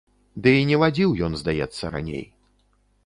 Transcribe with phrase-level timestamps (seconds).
[0.45, 2.25] Ды і не вадзіў ён здаецца раней.